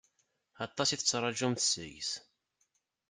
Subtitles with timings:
[0.65, 2.11] Aṭas i tettṛaǧumt seg-s.